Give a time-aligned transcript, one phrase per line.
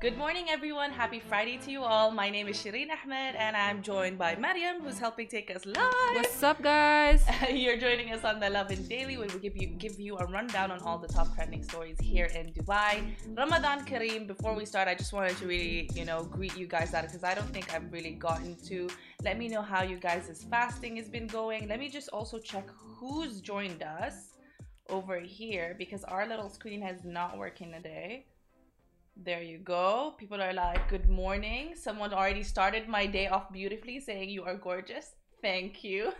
[0.00, 0.92] Good morning, everyone.
[0.92, 2.10] Happy Friday to you all.
[2.10, 5.92] My name is Shireen Ahmed, and I'm joined by Mariam, who's helping take us live.
[6.14, 7.22] What's up, guys?
[7.52, 10.70] You're joining us on the Lovin Daily, where we give you give you a rundown
[10.70, 13.12] on all the top trending stories here in Dubai.
[13.36, 14.26] Ramadan Kareem.
[14.26, 17.22] Before we start, I just wanted to really, you know, greet you guys out because
[17.22, 18.88] I don't think I've really gotten to.
[19.22, 21.68] Let me know how you guys' fasting has been going.
[21.68, 24.30] Let me just also check who's joined us
[24.88, 28.24] over here because our little screen has not working today.
[29.16, 30.14] There you go.
[30.18, 31.74] People are like, Good morning.
[31.74, 35.12] Someone already started my day off beautifully saying you are gorgeous.
[35.42, 36.12] Thank you.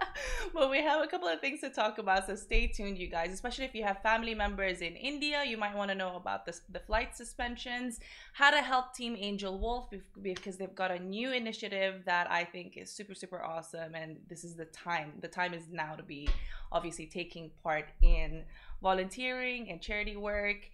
[0.54, 3.32] but we have a couple of things to talk about, so stay tuned, you guys.
[3.32, 6.58] Especially if you have family members in India, you might want to know about the,
[6.70, 8.00] the flight suspensions,
[8.32, 9.88] how to help Team Angel Wolf
[10.20, 13.94] because they've got a new initiative that I think is super, super awesome.
[13.94, 15.12] And this is the time.
[15.20, 16.28] The time is now to be
[16.70, 18.44] obviously taking part in
[18.82, 20.70] volunteering and charity work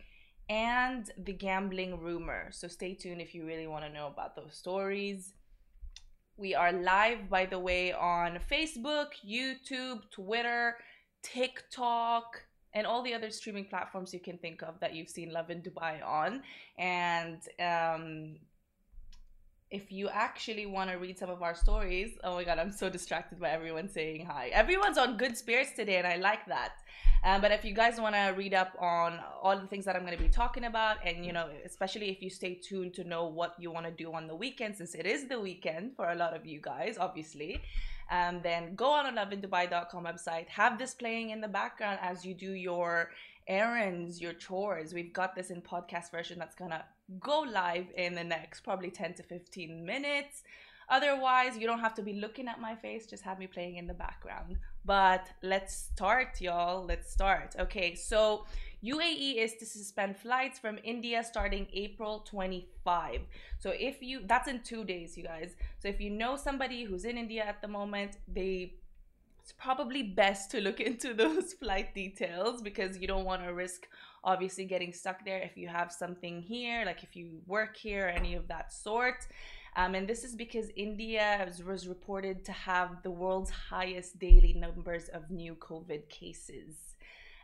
[0.48, 2.48] and the gambling rumor.
[2.50, 5.34] So stay tuned if you really want to know about those stories.
[6.36, 10.76] We are live, by the way, on Facebook, YouTube, Twitter,
[11.22, 12.42] TikTok,
[12.74, 16.04] and all the other streaming platforms you can think of that you've seen Lovin Dubai
[16.06, 16.42] on.
[16.78, 18.36] And um,
[19.70, 22.88] if you actually want to read some of our stories, oh my god, I'm so
[22.88, 24.48] distracted by everyone saying hi.
[24.48, 26.72] Everyone's on good spirits today, and I like that.
[27.22, 30.02] Um, but if you guys want to read up on all the things that I'm
[30.06, 33.26] going to be talking about, and you know, especially if you stay tuned to know
[33.26, 36.14] what you want to do on the weekend, since it is the weekend for a
[36.14, 37.60] lot of you guys, obviously,
[38.10, 40.48] um, then go on lovindubai.com website.
[40.48, 43.10] Have this playing in the background as you do your
[43.48, 44.92] errands, your chores.
[44.92, 46.84] We've got this in podcast version that's gonna
[47.18, 50.42] go live in the next probably 10 to 15 minutes.
[50.90, 53.86] Otherwise, you don't have to be looking at my face, just have me playing in
[53.86, 54.56] the background.
[54.84, 56.84] But let's start, y'all.
[56.84, 57.56] Let's start.
[57.58, 58.46] Okay, so
[58.82, 63.20] UAE is to suspend flights from India starting April 25.
[63.58, 65.56] So if you that's in 2 days, you guys.
[65.78, 68.74] So if you know somebody who's in India at the moment, they
[69.48, 73.88] it's probably best to look into those flight details because you don't want to risk
[74.22, 78.10] obviously getting stuck there if you have something here, like if you work here or
[78.10, 79.26] any of that sort.
[79.74, 85.08] Um, and this is because India was reported to have the world's highest daily numbers
[85.08, 86.96] of new COVID cases.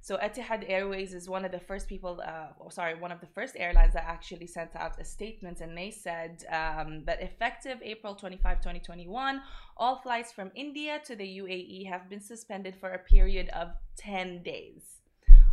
[0.00, 3.26] So Etihad Airways is one of the first people, uh, oh, sorry, one of the
[3.26, 8.14] first airlines that actually sent out a statement, and they said um, that effective April
[8.14, 9.42] 25, 2021,
[9.76, 14.42] all flights from India to the UAE have been suspended for a period of 10
[14.42, 14.98] days.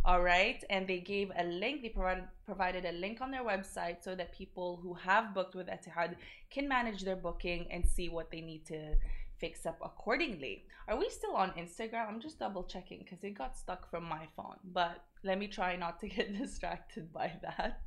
[0.06, 1.82] All right, and they gave a link.
[1.82, 5.66] They provided provided a link on their website so that people who have booked with
[5.66, 6.14] Etihad
[6.48, 8.94] can manage their booking and see what they need to
[9.38, 10.64] fix up accordingly.
[10.88, 12.08] Are we still on Instagram?
[12.08, 14.56] I'm just double checking because it got stuck from my phone.
[14.64, 17.82] But let me try not to get distracted by that.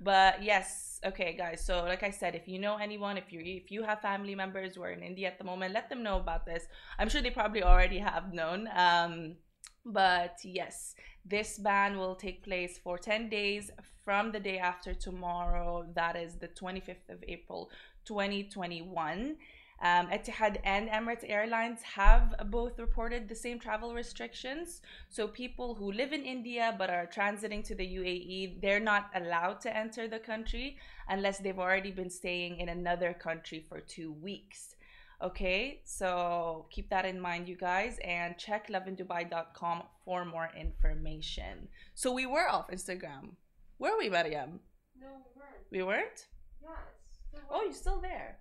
[0.00, 1.64] But yes, okay, guys.
[1.64, 4.74] So like I said, if you know anyone, if you if you have family members
[4.74, 6.66] who are in India at the moment, let them know about this.
[6.98, 8.68] I'm sure they probably already have known.
[8.74, 9.36] Um,
[9.84, 13.70] but yes, this ban will take place for 10 days
[14.04, 15.86] from the day after tomorrow.
[15.94, 17.70] That is the 25th of April,
[18.04, 19.36] 2021.
[19.82, 24.80] Um, Etihad and Emirates Airlines have both reported the same travel restrictions.
[25.08, 29.60] So people who live in India but are transiting to the UAE, they're not allowed
[29.62, 30.76] to enter the country
[31.08, 34.76] unless they've already been staying in another country for two weeks.
[35.20, 41.68] Okay, so keep that in mind, you guys, and check lovindubai.com for more information.
[41.94, 43.34] So we were off Instagram.
[43.80, 44.60] Were we, Mariam?
[45.00, 45.66] No, we weren't.
[45.72, 46.26] We weren't?
[46.62, 48.38] Yeah, Oh, you're still there.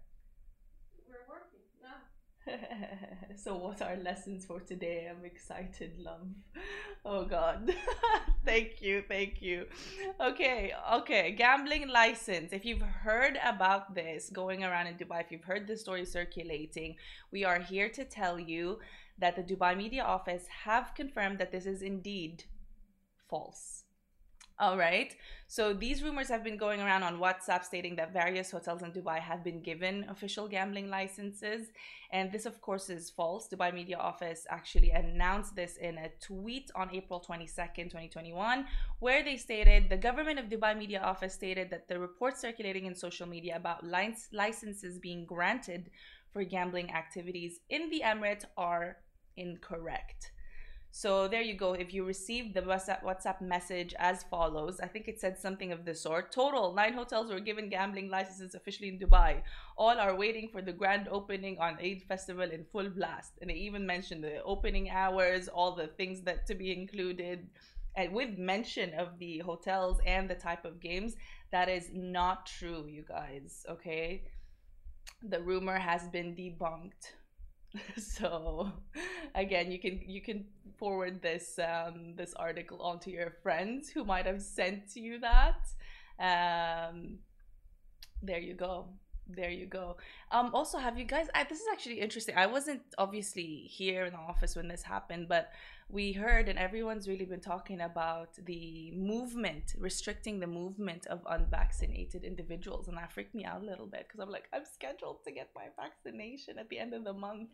[3.35, 5.09] so what are lessons for today?
[5.09, 6.27] I'm excited love.
[7.05, 7.73] Oh god.
[8.45, 9.65] Thank you thank you.
[10.19, 12.53] Okay okay gambling license.
[12.53, 16.95] If you've heard about this going around in dubai if you've heard the story circulating
[17.31, 18.79] we are here to tell you
[19.19, 22.45] that the dubai media office have confirmed that this is indeed
[23.29, 23.83] false
[24.61, 25.15] All right.
[25.47, 29.17] So these rumors have been going around on WhatsApp stating that various hotels in Dubai
[29.17, 31.69] have been given official gambling licenses.
[32.11, 33.49] And this, of course, is false.
[33.51, 38.67] Dubai Media Office actually announced this in a tweet on April 22nd, 2021,
[38.99, 42.93] where they stated the government of Dubai Media Office stated that the reports circulating in
[42.93, 43.83] social media about
[44.31, 45.89] licenses being granted
[46.31, 48.97] for gambling activities in the Emirate are
[49.37, 50.33] incorrect.
[50.93, 51.73] So there you go.
[51.73, 55.95] If you received the WhatsApp, message as follows, I think it said something of the
[55.95, 56.33] sort.
[56.33, 59.41] Total nine hotels were given gambling licenses officially in Dubai.
[59.77, 63.33] All are waiting for the grand opening on Eid Festival in full blast.
[63.39, 67.47] And they even mentioned the opening hours, all the things that to be included,
[67.95, 71.15] and with mention of the hotels and the type of games.
[71.51, 73.65] That is not true, you guys.
[73.69, 74.23] Okay,
[75.23, 77.13] the rumor has been debunked.
[77.97, 78.71] so
[79.35, 80.45] again you can you can
[80.77, 85.67] forward this um, this article onto your friends who might have sent you that.
[86.19, 87.19] Um,
[88.21, 88.87] there you go.
[89.27, 89.97] There you go.
[90.31, 92.35] Um also have you guys I, this is actually interesting.
[92.35, 95.51] I wasn't obviously here in the office when this happened but
[95.91, 102.23] we heard and everyone's really been talking about the movement restricting the movement of unvaccinated
[102.23, 105.31] individuals and that freaked me out a little bit because i'm like i'm scheduled to
[105.31, 107.49] get my vaccination at the end of the month.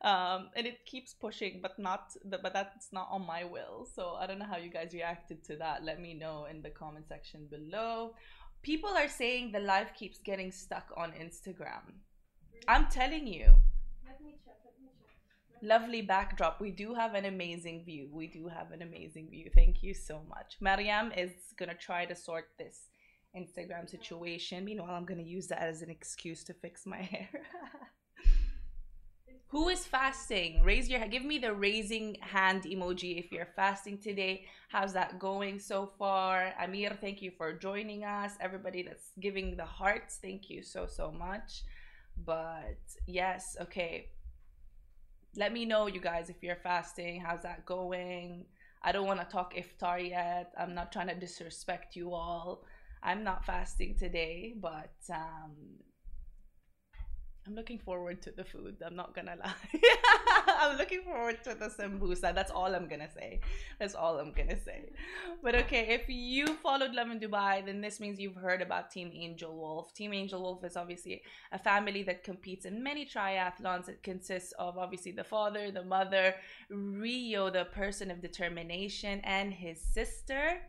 [0.00, 3.84] Um, and it keeps pushing but not the, but that's not on my will.
[3.92, 5.84] So i don't know how you guys reacted to that.
[5.84, 8.14] Let me know in the comment section below.
[8.62, 11.84] People are saying the live keeps getting stuck on instagram.
[12.68, 13.54] I'm telling you
[15.62, 16.60] lovely backdrop.
[16.60, 18.08] We do have an amazing view.
[18.12, 19.50] We do have an amazing view.
[19.54, 20.56] Thank you so much.
[20.60, 22.88] Mariam is gonna try to sort this
[23.36, 24.64] instagram situation.
[24.64, 27.28] Meanwhile i'm gonna use that as an excuse to fix my hair.
[29.48, 30.62] Who is fasting?
[30.62, 31.10] Raise your hand.
[31.10, 34.44] give me the raising hand emoji if you're fasting today.
[34.68, 36.52] How's that going so far?
[36.62, 38.32] Amir thank you for joining us.
[38.40, 41.64] Everybody that's giving the hearts thank you so so much.
[42.24, 44.08] But yes okay
[45.36, 48.44] let me know you guys if you're fasting how's that going
[48.82, 52.64] i don't want to talk iftar yet i'm not trying to disrespect you all
[53.02, 55.52] i'm not fasting today but um
[57.46, 58.76] I'm looking forward to the food.
[58.84, 60.44] I'm not gonna lie.
[60.58, 62.34] I'm looking forward to the sambusa.
[62.34, 63.40] That's all I'm gonna say.
[63.78, 64.90] That's all I'm gonna say.
[65.42, 69.54] But okay, if you followed Lovin Dubai, then this means you've heard about Team Angel
[69.56, 69.94] Wolf.
[69.94, 71.22] Team Angel Wolf is obviously
[71.52, 73.88] a family that competes in many triathlons.
[73.88, 76.34] It consists of obviously the father, the mother,
[76.70, 80.60] Rio, the person of determination, and his sister.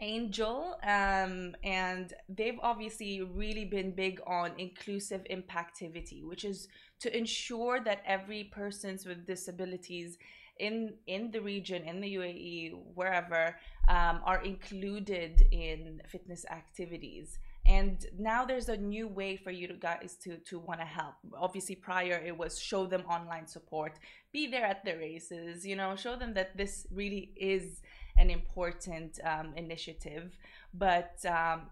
[0.00, 6.68] Angel, um, and they've obviously really been big on inclusive impactivity, which is
[7.00, 10.18] to ensure that every persons with disabilities
[10.58, 13.56] in in the region, in the UAE, wherever,
[13.88, 17.38] um, are included in fitness activities.
[17.66, 21.14] And now there's a new way for you to guys to to want to help.
[21.34, 23.98] Obviously, prior it was show them online support,
[24.32, 27.82] be there at the races, you know, show them that this really is
[28.16, 30.38] an important um, initiative.
[30.72, 31.62] But um,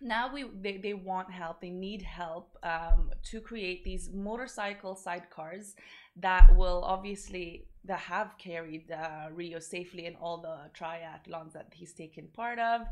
[0.00, 5.74] now we they, they want help they need help um, to create these motorcycle sidecars
[6.16, 11.92] that will obviously that have carried uh, rio safely in all the triathlons that he's
[11.92, 12.82] taken part of.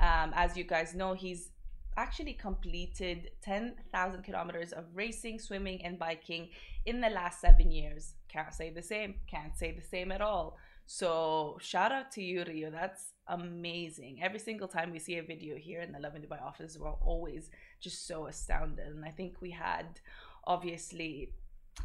[0.00, 1.50] Um, as you guys know he's
[1.98, 6.50] actually completed 10,000 kilometers of racing swimming and biking
[6.84, 8.12] in the last seven years.
[8.28, 12.44] Can't say the same can't say the same at all so shout out to you,
[12.44, 12.70] Rio.
[12.70, 14.20] That's amazing.
[14.22, 17.50] Every single time we see a video here in the Lovin Dubai office, we're always
[17.80, 18.86] just so astounded.
[18.86, 20.00] And I think we had
[20.44, 21.32] obviously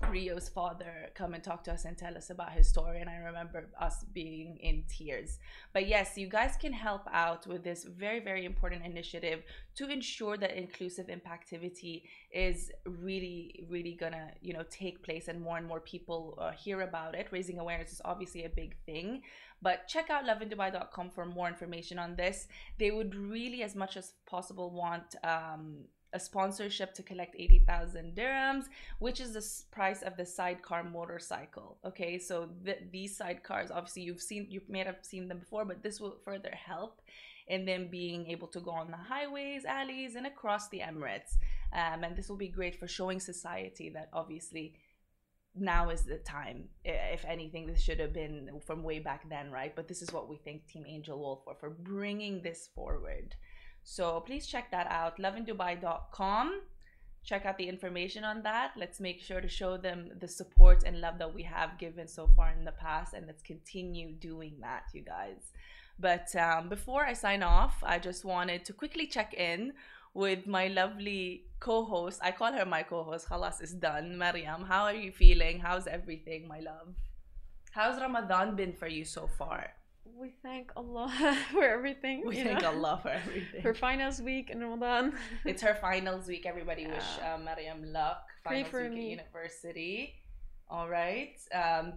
[0.09, 3.01] Rio's father come and talk to us and tell us about his story.
[3.01, 5.39] And I remember us being in tears.
[5.73, 9.43] But yes, you guys can help out with this very, very important initiative
[9.75, 15.57] to ensure that inclusive impactivity is really, really gonna, you know, take place and more
[15.57, 17.27] and more people uh, hear about it.
[17.31, 19.21] Raising awareness is obviously a big thing.
[19.61, 22.47] But check out lovindubai.com for more information on this.
[22.79, 28.65] They would really, as much as possible, want um, a sponsorship to collect 80,000 dirhams,
[28.99, 31.77] which is the price of the sidecar motorcycle.
[31.85, 35.83] Okay, so th- these sidecars, obviously, you've seen, you may have seen them before, but
[35.83, 37.01] this will further help
[37.47, 41.37] in them being able to go on the highways, alleys, and across the Emirates.
[41.73, 44.75] Um, and this will be great for showing society that obviously
[45.55, 46.69] now is the time.
[46.85, 49.75] If anything, this should have been from way back then, right?
[49.75, 53.35] But this is what we thank Team Angel Wolf for, for bringing this forward.
[53.83, 56.61] So please check that out, lovindubai.com.
[57.23, 58.71] Check out the information on that.
[58.75, 62.27] Let's make sure to show them the support and love that we have given so
[62.35, 65.51] far in the past, and let's continue doing that, you guys.
[65.99, 69.73] But um, before I sign off, I just wanted to quickly check in
[70.15, 72.19] with my lovely co-host.
[72.23, 73.29] I call her my co-host.
[73.29, 74.17] Khalas is done.
[74.17, 75.59] Mariam, how are you feeling?
[75.59, 76.95] How's everything, my love?
[77.71, 79.73] How's Ramadan been for you so far?
[80.05, 81.11] We thank Allah
[81.51, 82.23] for everything.
[82.25, 82.69] We thank know?
[82.69, 83.61] Allah for everything.
[83.61, 85.13] For finals week in Ramadan.
[85.45, 86.45] it's her finals week.
[86.45, 88.23] Everybody wish uh, Mariam luck.
[88.45, 89.13] Pray Finals for week me.
[89.13, 90.13] at university.
[90.69, 91.35] All right.
[91.53, 91.93] Um,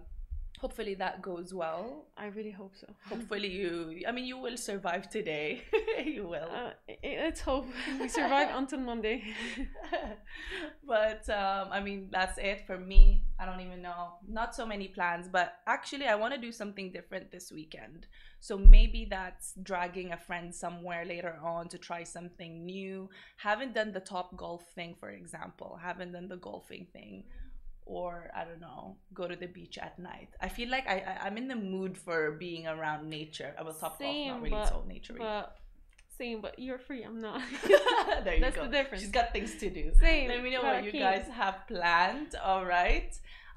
[0.59, 2.05] hopefully that goes well.
[2.17, 2.87] I really hope so.
[3.09, 4.03] Hopefully you.
[4.07, 5.61] I mean, you will survive today.
[6.05, 6.49] you will.
[6.51, 6.71] Uh,
[7.03, 7.67] let's hope
[7.99, 9.23] we survive until Monday.
[10.87, 13.23] but um, I mean, that's it for me.
[13.39, 14.13] I don't even know.
[14.27, 18.07] Not so many plans, but actually, I want to do something different this weekend.
[18.39, 23.09] So maybe that's dragging a friend somewhere later on to try something new.
[23.37, 25.79] Haven't done the top golf thing, for example.
[25.81, 27.23] Haven't done the golfing thing.
[27.87, 30.29] Or I don't know, go to the beach at night.
[30.41, 33.53] I feel like I, I I'm in the mood for being around nature.
[33.59, 35.19] I will top Same, not really but- so naturey.
[35.19, 35.55] but
[36.17, 37.03] same, but you're free.
[37.03, 37.41] I'm not.
[38.23, 38.63] there you That's go.
[38.63, 39.03] the difference.
[39.03, 39.91] She's got things to do.
[39.99, 40.29] Same.
[40.29, 42.35] Let me know what you guys have planned.
[42.43, 43.13] All right.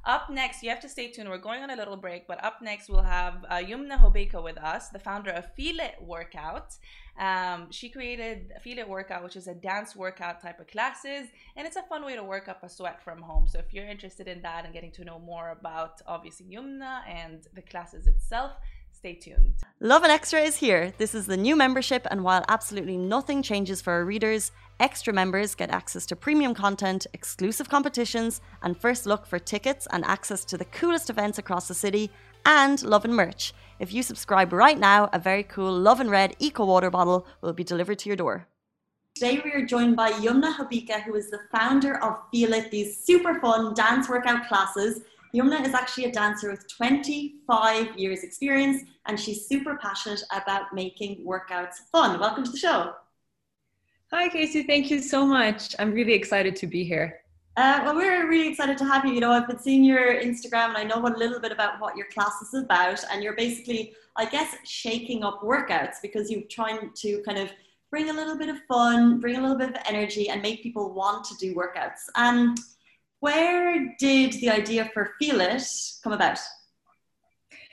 [0.09, 1.29] Up next, you have to stay tuned.
[1.29, 4.57] We're going on a little break, but up next we'll have uh, Yumna Hobeika with
[4.57, 6.75] us, the founder of Feel It Workout.
[7.21, 11.67] Um, she created Feel It Workout, which is a dance workout type of classes, and
[11.67, 13.47] it's a fun way to work up a sweat from home.
[13.47, 17.47] So if you're interested in that and getting to know more about obviously Yumna and
[17.53, 18.53] the classes itself,
[18.93, 19.57] stay tuned.
[19.79, 20.95] Lovin Extra is here.
[20.97, 25.54] This is the new membership, and while absolutely nothing changes for our readers, extra members
[25.54, 30.56] get access to premium content, exclusive competitions, and first look for tickets and access to
[30.56, 32.11] the coolest events across the city,
[32.44, 33.52] and Lovin merch.
[33.78, 37.64] If you subscribe right now, a very cool Lovin Red Eco Water bottle will be
[37.64, 38.47] delivered to your door.
[39.14, 43.04] Today we are joined by Yumna Hobeika, who is the founder of Feel It, these
[43.04, 45.02] super fun dance workout classes.
[45.35, 51.25] Yumna is actually a dancer with 25 years experience and she's super passionate about making
[51.26, 52.18] workouts fun.
[52.20, 52.94] Welcome to the show.
[54.11, 54.62] Hi, Casey.
[54.62, 55.77] Thank you so much.
[55.79, 57.21] I'm really excited to be here.
[57.59, 59.12] Uh, well, we're really excited to have you.
[59.12, 61.95] You know, I've been seeing your Instagram and I know a little bit about what
[61.95, 63.05] your class is about.
[63.12, 67.50] And you're basically, I guess, shaking up workouts because you're trying to kind of
[67.91, 70.95] bring a little bit of fun, bring a little bit of energy, and make people
[70.95, 72.00] want to do workouts.
[72.17, 72.59] And
[73.21, 75.65] where did the idea for Feel It
[76.03, 76.38] come about?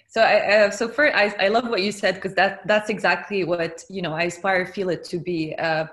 [0.10, 3.44] So, I, uh, so first, I, I love what you said because that that's exactly
[3.44, 5.54] what you know I aspire feel it to be.
[5.56, 5.88] Uh,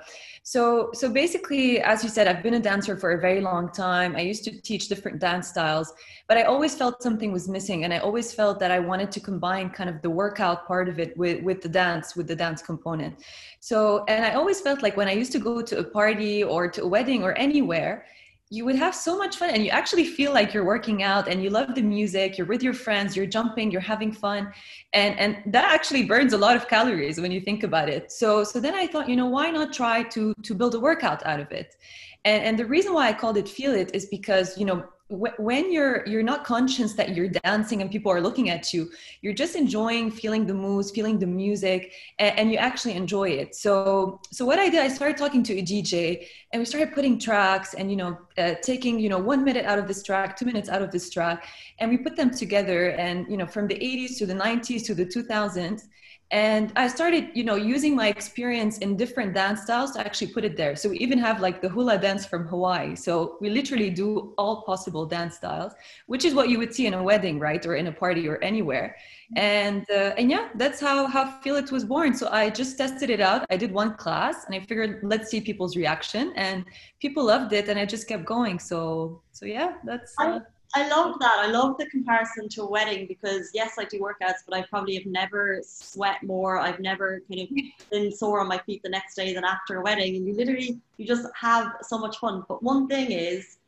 [0.45, 4.17] so, so basically, as you said, I've been a dancer for a very long time.
[4.17, 5.93] I used to teach different dance styles,
[6.27, 9.21] but I always felt something was missing, and I always felt that I wanted to
[9.21, 12.61] combine kind of the workout part of it with with the dance, with the dance
[12.61, 13.23] component.
[13.61, 16.69] So, and I always felt like when I used to go to a party or
[16.69, 18.05] to a wedding or anywhere,
[18.53, 21.43] you would have so much fun and you actually feel like you're working out and
[21.43, 24.53] you love the music you're with your friends you're jumping you're having fun
[24.93, 28.13] and and that actually burns a lot of calories when you think about it.
[28.13, 31.25] So so then i thought you know why not try to to build a workout
[31.27, 31.77] out of it?
[32.25, 35.39] And and the reason why i called it feel it is because you know wh-
[35.39, 38.91] when you're you're not conscious that you're dancing and people are looking at you
[39.21, 43.55] you're just enjoying feeling the moves feeling the music and, and you actually enjoy it.
[43.55, 47.19] So so what i did i started talking to a dj and we started putting
[47.19, 50.45] tracks and you know uh, taking you know one minute out of this track two
[50.47, 51.47] minutes out of this track
[51.79, 52.91] and we put them together.
[52.91, 55.89] And you know from the 80s to the 90s to the 2000s
[56.33, 60.45] and i started you know using my experience in different dance styles to actually put
[60.45, 60.75] it there.
[60.75, 62.97] So we even have like the hula dance from hawaii.
[62.97, 65.73] So we literally do all possible dance styles
[66.07, 67.65] which is what you would see in a wedding right?
[67.67, 68.97] Or in a party or anywhere.
[69.37, 72.15] And uh, and yeah that's how how feel it was born.
[72.15, 73.45] So i just tested it out.
[73.51, 76.33] I did one class and i figured let's see people's reaction.
[76.37, 76.65] And
[77.01, 78.59] people loved it and i just kept going.
[78.59, 80.41] So so yeah that's uh,
[80.75, 81.37] I love that.
[81.39, 84.95] I love the comparison to a wedding because yes, I do workouts, but I probably
[84.95, 86.59] have never sweat more.
[86.59, 89.83] I've never kind of been sore on my feet the next day than after a
[89.83, 90.17] wedding.
[90.17, 92.45] And you literally, you just have so much fun.
[92.49, 93.59] But one thing is,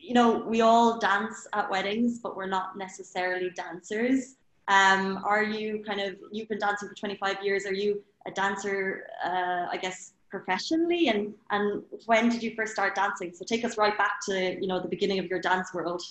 [0.00, 4.36] you know, we all dance at weddings, but we're not necessarily dancers.
[4.68, 7.66] Um, are you kind of, you've been dancing for 25 years.
[7.66, 11.08] Are you a dancer, uh, I guess, professionally?
[11.08, 13.34] And, and when did you first start dancing?
[13.34, 16.02] So take us right back to, you know, the beginning of your dance world.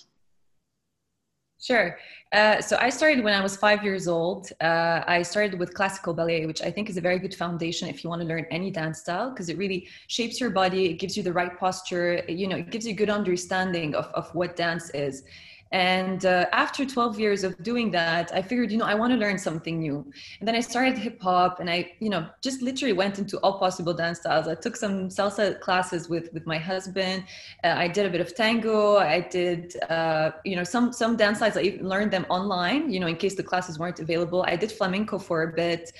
[1.62, 1.96] Sure.
[2.32, 4.50] Uh, so I started when I was five years old.
[4.60, 8.04] Uh, I started with classical ballet, which I think is a very good foundation if
[8.04, 10.86] you want to learn any dance style, because it really shapes your body.
[10.90, 12.24] It gives you the right posture.
[12.28, 15.24] You know, it gives you a good understanding of, of what dance is.
[15.72, 19.18] And uh, after 12 years of doing that, I figured, you know, I want to
[19.18, 20.06] learn something new.
[20.40, 23.58] And then I started hip hop and I, you know, just literally went into all
[23.58, 24.50] possible dance styles.
[24.50, 27.24] I took some salsa classes with, with my husband.
[27.64, 28.98] Uh, I did a bit of tango.
[28.98, 31.56] I did, uh, you know, some, some dance styles.
[31.56, 34.44] I even learned them online, you know, in case the classes weren't available.
[34.46, 35.94] I did flamenco for a bit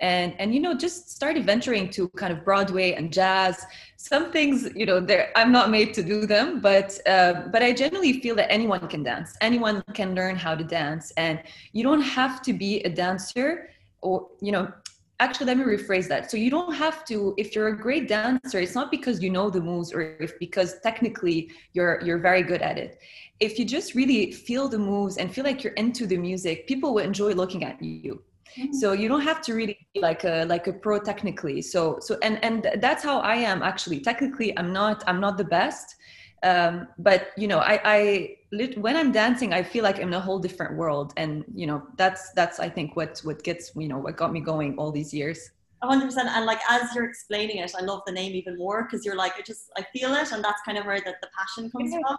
[0.00, 3.66] and, and, you know, just started venturing to kind of Broadway and jazz
[3.98, 5.04] some things you know
[5.34, 9.02] i'm not made to do them but uh, but i generally feel that anyone can
[9.18, 9.36] dance.
[9.40, 11.40] Anyone can learn how to dance and
[11.72, 13.70] you don't have to be a dancer
[14.00, 14.72] or you know
[15.20, 16.30] actually let me rephrase that.
[16.30, 19.50] So you don't have to if you're a great dancer it's not because you know
[19.50, 23.00] the moves or if because technically you're you're very good at it.
[23.40, 26.94] If you just really feel the moves and feel like you're into the music people
[26.94, 28.22] will enjoy looking at you.
[28.56, 28.72] Mm-hmm.
[28.72, 31.60] So you don't have to really be like a like a pro technically.
[31.62, 34.00] So so and and that's how i am actually.
[34.00, 35.96] Technically i'm not i'm not the best
[36.42, 38.36] um, but you know i i
[38.76, 41.82] when i'm dancing i feel like i'm in a whole different world and you know
[41.96, 45.12] that's that's i think what what gets you know what got me going all these
[45.12, 45.50] years
[45.82, 49.16] 100% and like as you're explaining it i love the name even more because you're
[49.16, 51.92] like i just i feel it and that's kind of where the, the passion comes
[51.92, 51.98] yeah.
[52.00, 52.16] from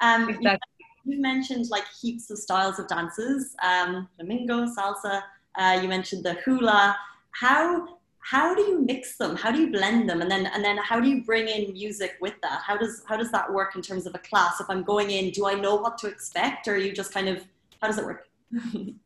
[0.00, 0.58] um exactly.
[1.04, 5.22] you, you mentioned like heaps of styles of dances um flamenco salsa
[5.56, 6.96] uh, you mentioned the hula.
[7.32, 9.36] How how do you mix them?
[9.36, 10.22] How do you blend them?
[10.22, 12.62] And then and then how do you bring in music with that?
[12.66, 14.60] How does how does that work in terms of a class?
[14.60, 17.44] If I'm going in, do I know what to expect, or you just kind of
[17.80, 18.28] how does it work?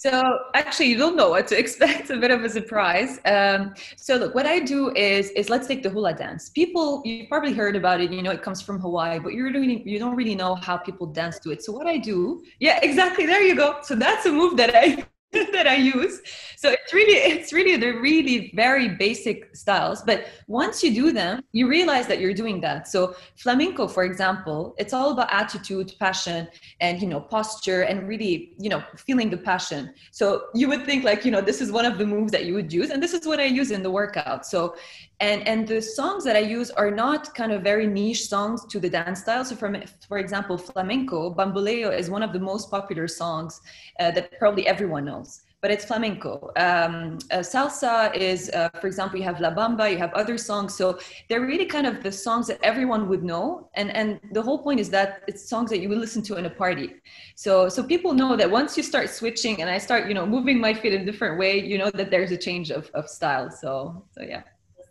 [0.00, 2.08] So actually, you don't know what to expect.
[2.08, 3.20] a bit of a surprise.
[3.26, 6.48] Um, so look, what I do is is let's take the hula dance.
[6.48, 8.10] People, you probably heard about it.
[8.10, 11.06] You know, it comes from Hawaii, but you're really you don't really know how people
[11.06, 11.62] dance to it.
[11.62, 13.26] So what I do, yeah, exactly.
[13.26, 13.80] There you go.
[13.82, 15.04] So that's a move that I
[15.52, 16.20] that I use.
[16.56, 20.02] So it's really, it's really the really very basic styles.
[20.02, 22.88] But once you do them, you realize that you're doing that.
[22.88, 26.48] So flamenco, for example, it's all about attitude, passion,
[26.80, 29.94] and you know, posture, and really, you know, feeling the passion.
[30.10, 32.54] So you would think like, you know, this is one of the moves that you
[32.54, 34.44] would use, and this is what I use in the workout.
[34.44, 34.74] So
[35.20, 38.80] and and the songs that i use are not kind of very niche songs to
[38.80, 39.76] the dance style so from
[40.08, 43.60] for example flamenco bamboleo is one of the most popular songs
[44.00, 46.50] uh, that probably everyone knows but it's flamenco.
[46.56, 50.74] Um, uh, salsa is, uh, for example, you have La Bamba, you have other songs.
[50.74, 50.98] So
[51.28, 53.68] they're really kind of the songs that everyone would know.
[53.74, 56.46] And, and the whole point is that it's songs that you will listen to in
[56.46, 56.94] a party.
[57.34, 60.58] So, so people know that once you start switching and I start, you know, moving
[60.58, 63.50] my feet in a different way, you know that there's a change of, of style.
[63.50, 64.42] So, so yeah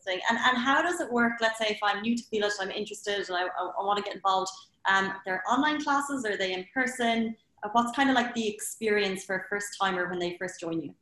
[0.10, 0.22] interesting.
[0.30, 1.34] And, and how does it work?
[1.42, 4.04] Let's say if I'm new to Feel I'm interested and I, I, I want to
[4.04, 4.52] get involved.
[4.90, 7.36] Um, they're online classes, are they in person?
[7.64, 10.82] Uh, what's kind of like the experience for a first timer when they first join
[10.82, 10.94] you?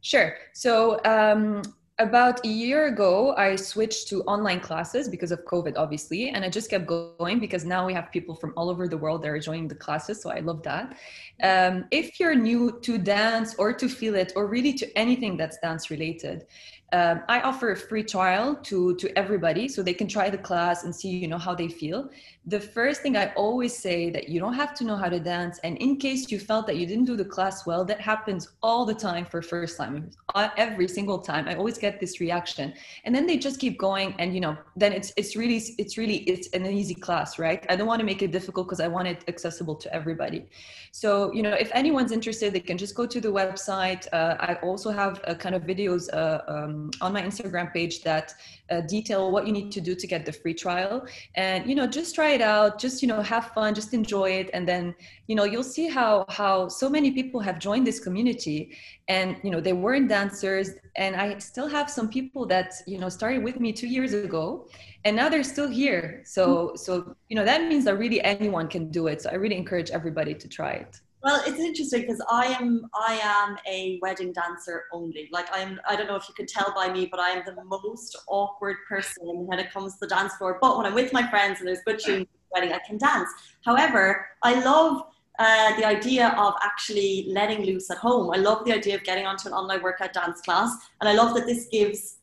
[0.00, 0.34] Sure.
[0.54, 1.62] So um,
[1.98, 6.48] about a year ago, I switched to online classes because of COVID, obviously, and I
[6.48, 9.38] just kept going because now we have people from all over the world that are
[9.40, 10.22] joining the classes.
[10.22, 10.96] So I love that.
[11.42, 15.58] Um, if you're new to dance or to feel it, or really to anything that's
[15.58, 16.46] dance related,
[16.92, 20.84] um, I offer a free trial to to everybody so they can try the class
[20.84, 22.08] and see you know how they feel.
[22.46, 25.58] The first thing I always say that you don't have to know how to dance,
[25.64, 28.86] and in case you felt that you didn't do the class well, that happens all
[28.86, 30.10] the time for first time.
[30.34, 32.72] Uh, every single time, I always get this reaction,
[33.04, 36.18] and then they just keep going, and you know, then it's it's really it's really
[36.32, 37.66] it's an easy class, right?
[37.68, 40.46] I don't want to make it difficult because I want it accessible to everybody.
[40.92, 44.06] So you know, if anyone's interested, they can just go to the website.
[44.10, 46.08] Uh, I also have a kind of videos.
[46.14, 48.34] Uh, um, on my Instagram page that
[48.70, 51.06] uh, detail what you need to do to get the free trial.
[51.34, 52.78] And you know, just try it out.
[52.78, 53.74] Just you know, have fun.
[53.74, 54.94] Just enjoy it, and then
[55.26, 58.76] you know, you'll see how how so many people have joined this community,
[59.08, 63.08] and you know, they weren't dancers, and I still have some people that you know
[63.08, 64.68] started with me two years ago,
[65.04, 66.22] and now they're still here.
[66.24, 69.22] So so you know, that means that really anyone can do it.
[69.22, 71.00] So I really encourage everybody to try it.
[71.22, 75.28] Well, it's interesting because I am I am a wedding dancer only.
[75.32, 77.64] Like I'm I don't know if you can tell by me, but I am the
[77.64, 80.58] most awkward person when it comes to the dance floor.
[80.60, 83.28] But when I'm with my friends and there's good tunes wedding, I can dance.
[83.64, 85.02] However, I love
[85.38, 88.32] uh, the idea of actually letting loose at home.
[88.32, 91.34] I love the idea of getting onto an online workout dance class, and I love
[91.34, 92.18] that this gives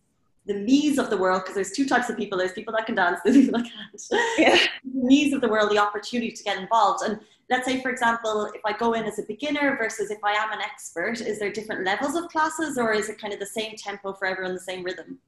[0.46, 2.38] the me's of the world, because there's two types of people.
[2.38, 4.38] There's people that can dance, there's people that can't.
[4.38, 4.58] Yeah.
[4.84, 7.04] the me's of the world, the opportunity to get involved.
[7.04, 10.34] And let's say, for example, if I go in as a beginner versus if I
[10.34, 13.46] am an expert, is there different levels of classes or is it kind of the
[13.46, 15.20] same tempo for everyone, the same rhythm?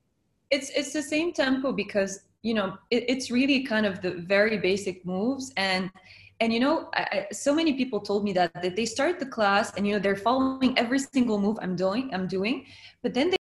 [0.49, 4.57] It's, it's the same tempo because, you know, it, it's really kind of the very
[4.57, 5.51] basic moves.
[5.57, 5.91] And
[6.39, 9.73] and you know I, so many people told me that that they start the class
[9.75, 12.65] and you know they're following every single move i'm doing i'm doing
[13.01, 13.36] but then they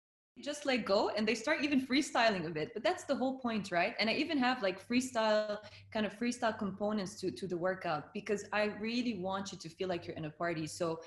[0.45, 3.71] just let go and they start even freestyling a bit but that's the whole point
[3.71, 5.57] right and i even have like freestyle
[5.91, 9.89] kind of freestyle components to to the workout because i really want you to feel
[9.93, 10.99] like you're in a party so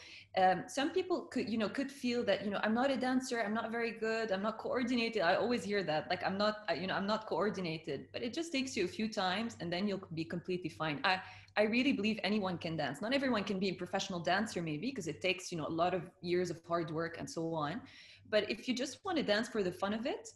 [0.43, 3.41] um, some people could you know could feel that you know i'm not a dancer
[3.45, 6.87] i'm not very good i'm not coordinated i always hear that like i'm not you
[6.89, 10.07] know i'm not coordinated but it just takes you a few times and then you'll
[10.15, 11.21] be completely fine i
[11.59, 13.03] I really believe anyone can dance.
[13.03, 15.93] Not everyone can be a professional dancer, maybe, because it takes, you know, a lot
[15.93, 17.81] of years of hard work and so on.
[18.31, 20.29] But if you just want to dance for the fun of it,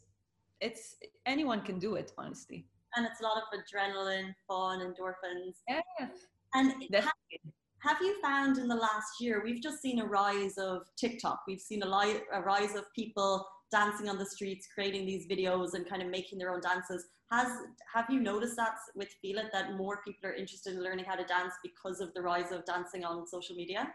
[0.60, 2.66] it's anyone can do it, honestly.
[2.96, 5.56] And it's a lot of adrenaline, fun, endorphins.
[5.68, 6.08] Yeah.
[6.54, 7.12] And have,
[7.78, 11.40] have you found in the last year, we've just seen a rise of TikTok.
[11.48, 15.74] We've seen a, li- a rise of people dancing on the streets, creating these videos
[15.74, 17.06] and kind of making their own dances.
[17.30, 17.50] Has
[17.92, 21.14] have you noticed that with Feel It that more people are interested in learning how
[21.14, 23.88] to dance because of the rise of dancing on social media?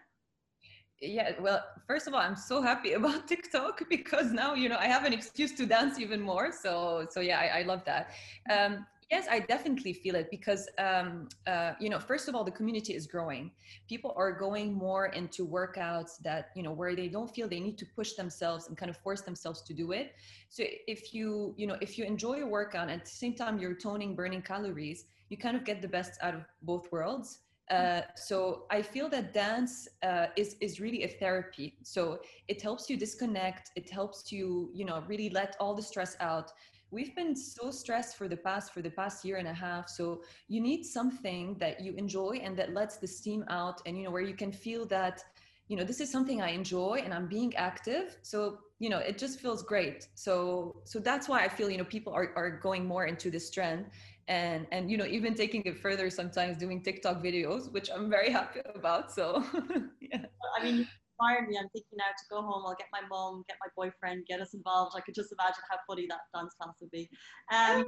[1.01, 4.85] Yeah well first of all i'm so happy about tiktok because now you know i
[4.85, 6.51] have an excuse to dance even more.
[6.51, 8.11] So so yeah i, I love that.
[8.51, 12.51] Um, yes i definitely feel it because um, uh, you know first of all the
[12.51, 13.51] community is growing.
[13.87, 17.77] People are going more into workouts that you know where they don't feel they need
[17.77, 20.15] to push themselves and kind of force themselves to do it.
[20.49, 23.59] So if you you know if you enjoy a workout and at the same time
[23.59, 28.01] you're toning burning calories you kind of get the best out of both worlds uh,
[28.15, 31.75] so I feel that dance uh, is is really a therapy.
[31.83, 33.71] So it helps you disconnect.
[33.75, 36.51] It helps you, you know, really let all the stress out.
[36.91, 39.89] We've been so stressed for the past for the past year and a half.
[39.89, 44.03] So you need something that you enjoy and that lets the steam out, and you
[44.05, 45.21] know where you can feel that,
[45.67, 48.17] you know, this is something I enjoy and I'm being active.
[48.21, 50.07] So you know, it just feels great.
[50.15, 53.51] So so that's why I feel you know people are are going more into this
[53.51, 53.87] trend
[54.27, 58.29] and and you know even taking it further sometimes doing tiktok videos which i'm very
[58.39, 59.43] happy about so
[60.01, 60.25] yeah.
[60.59, 60.87] I mean
[61.19, 61.57] inspired me.
[61.57, 64.53] I'm thinking now to go home i'll get my mom get my boyfriend get us
[64.53, 64.93] involved.
[64.95, 67.09] I could just imagine how funny that dance class would be.
[67.53, 67.85] Um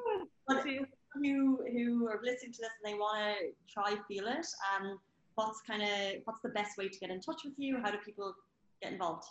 [0.48, 5.00] but who who are listening to this and they want to try feel it um
[5.36, 7.80] what's kind of what's the best way to get in touch with you?
[7.84, 8.34] How do people
[8.82, 9.26] get involved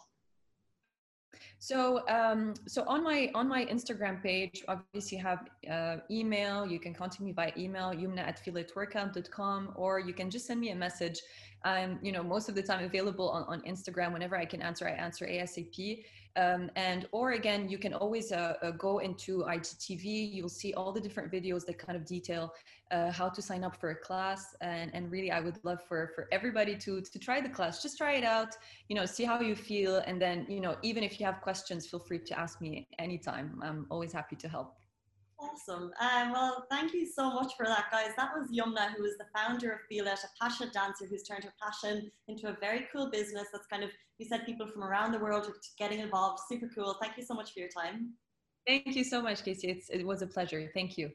[1.59, 6.67] so, um, so on my on my Instagram page, obviously you have uh, email.
[6.67, 10.71] You can contact me by email, yumna at feelitworkout.com, or you can just send me
[10.71, 11.21] a message.
[11.64, 14.12] I'm, you know, most of the time available on, on Instagram.
[14.12, 16.05] Whenever I can answer, I answer ASAP.
[16.38, 20.33] Um, and or again, you can always uh, uh, go into IGTV.
[20.33, 22.55] You'll see all the different videos that kind of detail
[22.92, 24.55] uh, how to sign up for a class.
[24.61, 27.83] And, and really, I would love for for everybody to to try the class.
[27.83, 28.53] Just try it out.
[28.88, 31.87] You know, see how you feel, and then you know, even if you have questions,
[31.87, 33.61] feel free to ask me anytime.
[33.61, 34.77] I'm always happy to help.
[35.40, 35.92] Awesome.
[36.01, 38.11] Um, well, thank you so much for that, guys.
[38.16, 41.53] That was Yumna, who is the founder of Feelit, a passionate dancer who's turned her
[41.62, 45.18] passion into a very cool business that's kind of, you said, people from around the
[45.20, 46.40] world are getting involved.
[46.48, 46.96] Super cool.
[47.01, 48.14] Thank you so much for your time.
[48.66, 49.68] Thank you so much, Casey.
[49.68, 50.70] It's, it was a pleasure.
[50.74, 51.11] Thank you.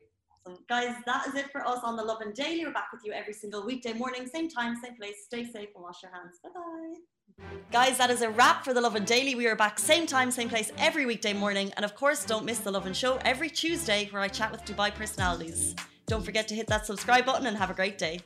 [0.45, 0.63] Awesome.
[0.67, 2.65] Guys, that is it for us on the Lovin Daily.
[2.65, 5.15] We're back with you every single weekday morning, same time, same place.
[5.25, 6.39] Stay safe and wash your hands.
[6.43, 7.45] Bye bye.
[7.71, 9.35] Guys, that is a wrap for the Lovin Daily.
[9.35, 11.71] We are back same time, same place every weekday morning.
[11.77, 14.93] And of course, don't miss the Lovin Show every Tuesday where I chat with Dubai
[14.93, 15.75] personalities.
[16.07, 18.19] Don't forget to hit that subscribe button and have a great day.